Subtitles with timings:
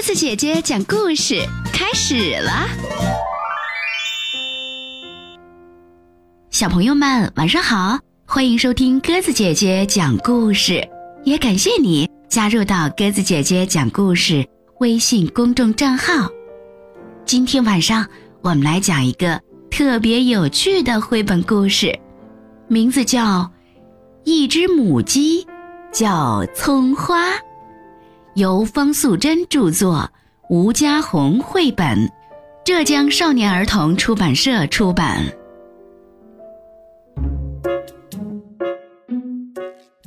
[0.00, 2.66] 鸽子姐姐讲故事开始了，
[6.48, 10.82] 小朋友们晚上好，欢迎收听鸽子姐姐讲故事，
[11.24, 14.42] 也感谢你加入到鸽子姐姐讲故事
[14.78, 16.26] 微信公众账号。
[17.26, 18.08] 今天晚上
[18.40, 19.38] 我们来讲一个
[19.70, 21.94] 特别有趣的绘本故事，
[22.68, 23.42] 名字叫
[24.24, 25.46] 《一只母鸡
[25.92, 27.32] 叫葱花》。
[28.40, 30.10] 由方素珍著作，
[30.48, 32.10] 吴家红绘本，
[32.64, 35.22] 浙江少年儿童出版社出版。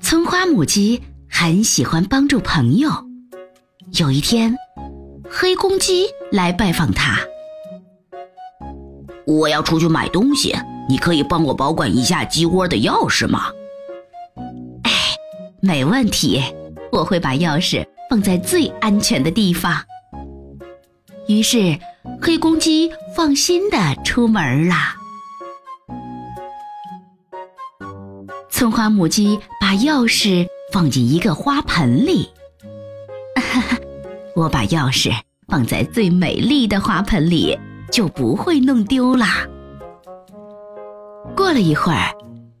[0.00, 0.98] 葱花母鸡
[1.28, 2.90] 很喜欢帮助朋友。
[3.98, 4.56] 有一天，
[5.30, 7.18] 黑公鸡来拜访他。
[9.26, 10.56] 我要出去买东西，
[10.88, 13.50] 你可以帮我保管一下鸡窝的钥匙吗？
[14.84, 14.90] 哎，
[15.60, 16.42] 没问题，
[16.90, 17.84] 我会把钥匙。
[18.12, 19.74] 放在最安全的地方。
[21.28, 21.78] 于是，
[22.20, 24.74] 黑公鸡放心的出门了。
[28.50, 32.28] 葱花母鸡把钥匙放进一个花盆里。
[34.36, 35.10] 我把钥匙
[35.48, 37.58] 放在最美丽的花盆里，
[37.90, 39.24] 就不会弄丢了。
[41.34, 42.14] 过了一会儿，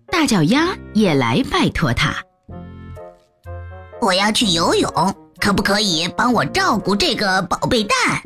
[0.06, 2.14] 大脚丫也来拜托他。
[4.00, 4.90] 我要去游泳。
[5.42, 8.22] 可不可以帮我照顾这个宝贝蛋？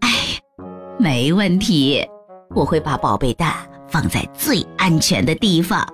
[0.00, 0.08] 哎，
[0.98, 2.02] 没问题，
[2.54, 3.52] 我会把宝贝蛋
[3.86, 5.86] 放在最安全的地方。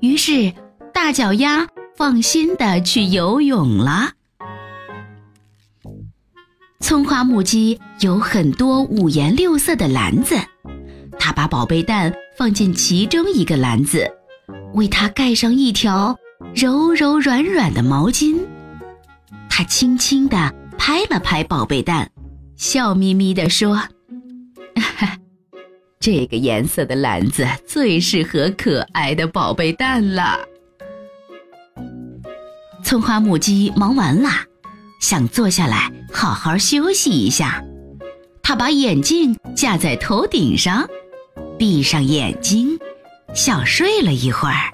[0.00, 0.52] 于是，
[0.94, 4.12] 大脚丫放心的去游泳了。
[6.78, 10.36] 葱花母鸡有很多五颜六色的篮子，
[11.18, 14.08] 它把宝贝蛋放进其中一个篮子，
[14.74, 16.16] 为它盖上一条。
[16.56, 18.36] 柔柔软软的毛巾，
[19.54, 22.10] 他轻轻地拍了拍宝贝蛋，
[22.56, 23.86] 笑眯眯地说
[26.00, 30.38] ：“这个颜色的篮子最适合可爱的宝贝蛋了。”
[32.82, 34.30] 葱花母鸡忙完了，
[35.02, 37.62] 想坐下来好好休息一下。
[38.42, 40.88] 他把眼镜架在头顶上，
[41.58, 42.78] 闭上眼睛，
[43.34, 44.71] 小睡了一会儿。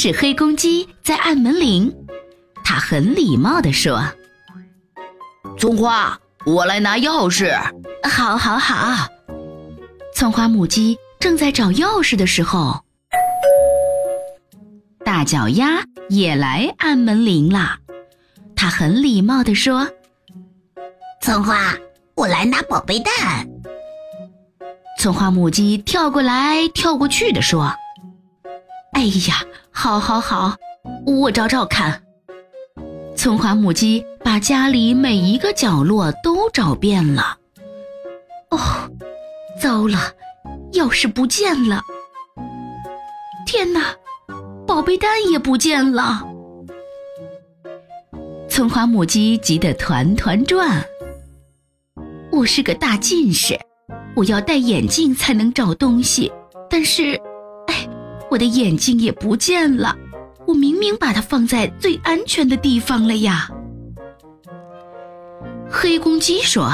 [0.00, 1.92] 是黑公鸡在按门铃，
[2.62, 4.00] 他很礼貌地说
[5.58, 6.16] ：“葱花，
[6.46, 7.52] 我来拿钥匙。
[8.08, 9.08] ”“好，好，好。”
[10.14, 12.80] 葱花母鸡正在找钥匙的时候，
[15.04, 17.78] 大脚丫也来按门铃了。
[18.54, 19.84] 他很礼貌地说
[21.20, 21.74] ：“葱花，
[22.14, 23.12] 我来拿宝贝蛋。”
[25.00, 27.74] 葱花母鸡跳过来跳过去地说。
[28.92, 29.44] 哎呀，
[29.80, 30.56] 好，好，好，
[31.06, 32.02] 我找找看。
[33.16, 37.38] 葱花母鸡把家里每一个角落都找遍了。
[38.50, 38.58] 哦，
[39.62, 39.96] 糟了，
[40.72, 41.80] 钥匙不见了！
[43.46, 43.94] 天哪，
[44.66, 46.26] 宝贝蛋也不见了！
[48.48, 50.84] 葱花母鸡急得团团转。
[52.32, 53.56] 我是个大近视，
[54.16, 56.32] 我要戴眼镜才能找东西，
[56.68, 57.16] 但是。
[58.30, 59.96] 我的眼镜也不见了，
[60.46, 63.50] 我明明把它放在最安全的地方了呀。
[65.70, 66.70] 黑公鸡说：“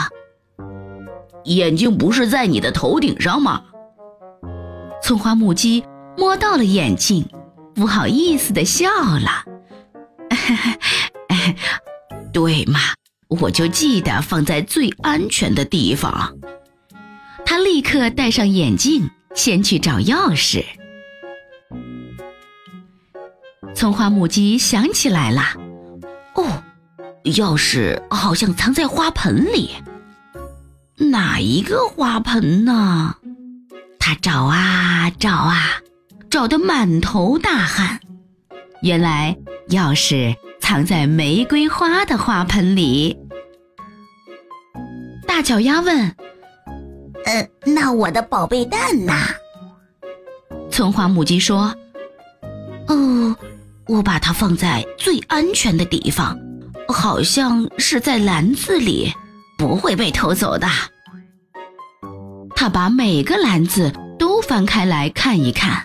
[1.44, 3.62] 眼镜不是在你的头顶上吗？”
[5.03, 5.84] 葱花母鸡
[6.16, 7.26] 摸到了眼镜，
[7.75, 9.44] 不好意思的笑了。
[12.32, 12.81] 对嘛，
[13.28, 16.36] 我就记得放在最安全的地方。
[17.44, 20.65] 他立刻戴上眼镜，先去找钥匙。
[23.74, 25.42] 葱花母鸡想起来了，
[26.36, 26.62] 哦，
[27.24, 29.70] 钥匙好像藏在花盆里。
[30.96, 33.16] 哪一个花盆呢？
[33.98, 35.80] 它找啊找啊，
[36.30, 38.00] 找得满头大汗。
[38.80, 39.36] 原来
[39.70, 43.18] 钥匙藏在玫瑰花的花盆里。
[45.27, 46.15] 大脚丫问
[47.27, 49.12] ：“呃，那我的宝贝蛋呢？”
[50.70, 51.74] 葱花母鸡说
[52.86, 53.36] ：“哦。”
[53.86, 56.39] 我把它放在最安全的地方，
[56.89, 59.13] 好像是在篮子里，
[59.59, 60.66] 不会被偷走的。
[62.57, 65.84] 他把每个篮子都翻开来看一看。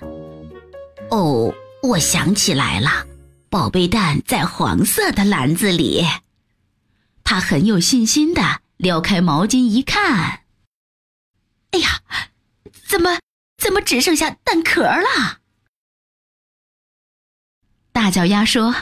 [1.10, 3.06] 哦，我想起来了，
[3.50, 6.06] 宝贝蛋在黄色的篮子里。
[7.24, 10.44] 他很有信心的撩开毛巾一看，
[11.72, 12.02] 哎呀，
[12.88, 13.19] 怎么
[13.57, 15.38] 怎么只剩下蛋壳了？
[17.91, 18.75] 大脚丫说：“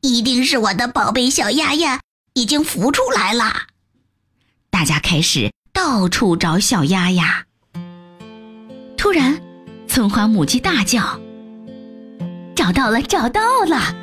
[0.00, 2.00] 一定是我的宝贝小丫丫
[2.34, 3.52] 已经孵出来了。
[4.70, 7.44] 大家开始到处找小丫丫。
[8.96, 9.40] 突然，
[9.86, 11.20] 村花母鸡大叫
[12.56, 13.94] ：“找到了，找到了！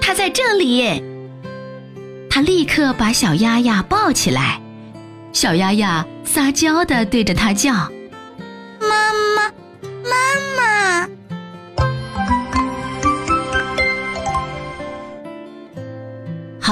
[0.00, 1.02] 它在这里！”
[2.30, 4.60] 它立刻把小丫丫抱起来，
[5.32, 7.72] 小丫丫撒娇地对着它叫
[8.80, 9.52] ：“妈妈，
[10.02, 10.16] 妈
[10.56, 11.08] 妈！”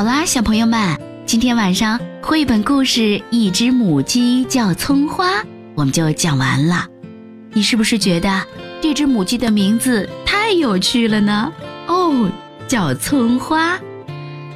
[0.00, 3.00] 好啦，小朋友们，今天晚上绘本故事
[3.30, 5.28] 《一只母鸡叫葱花》
[5.74, 6.86] 我们就讲完了。
[7.52, 8.42] 你是不是觉得
[8.80, 11.52] 这只母鸡的名字太有趣了呢？
[11.86, 12.30] 哦，
[12.66, 13.78] 叫葱花。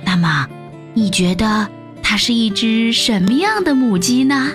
[0.02, 0.48] 那么。
[0.94, 1.68] 你觉得
[2.02, 4.50] 它是一只什么样的母鸡呢？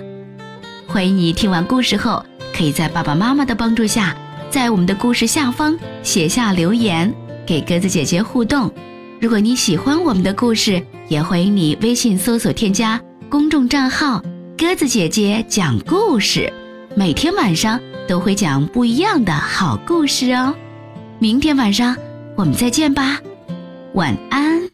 [0.87, 4.15] 欢迎你听完故事后，可以在爸爸妈妈的帮助下，
[4.49, 7.13] 在我们的故事下方写下留言，
[7.45, 8.73] 给鸽子姐姐互动。
[9.19, 14.23] 如果你喜欢我们的故事，也欢迎你微信搜索添加公众账号
[14.57, 16.51] “鸽子姐姐讲故事”，
[16.95, 17.77] 每天晚上
[18.07, 20.55] 都会讲不一样的好故事哦。
[21.19, 21.93] 明天晚上
[22.37, 23.19] 我们再见吧，
[23.93, 24.68] 晚安。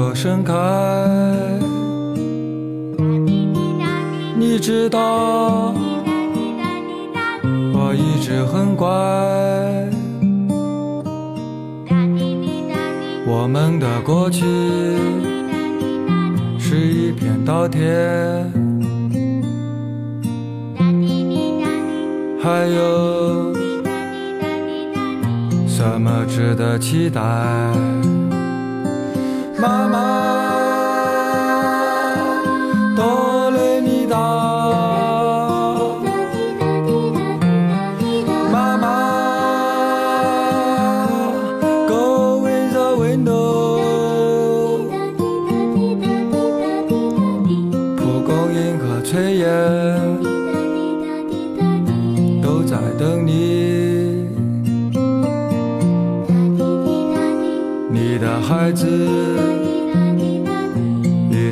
[0.00, 0.54] 能够盛开，
[4.34, 5.74] 你知道，
[7.74, 8.88] 我一直很乖。
[13.26, 14.46] 我们的过去
[16.58, 18.50] 是一片稻田，
[22.42, 23.52] 还有
[25.68, 27.20] 什么值得期待？
[29.60, 29.94] 妈妈，
[32.96, 34.16] 哆来咪哒。
[38.50, 38.86] 妈妈
[41.86, 44.88] ，Go in the window。
[47.98, 49.44] 蒲公英和炊烟
[52.40, 53.30] 都在等你，
[57.90, 59.49] 你的孩子。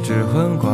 [0.09, 0.71] 是很乖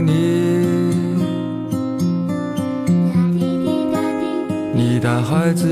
[0.00, 0.12] 你，
[4.74, 5.68] 你的孩子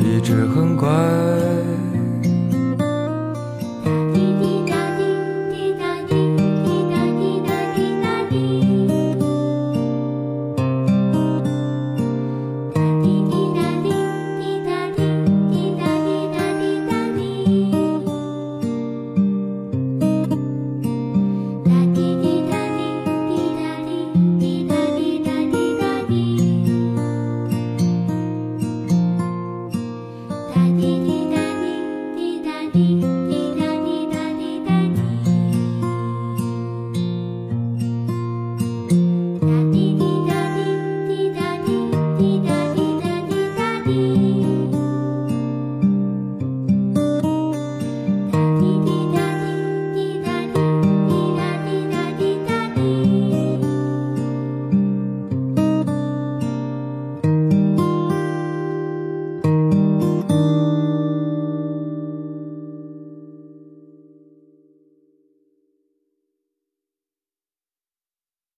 [0.00, 0.88] 一直很乖。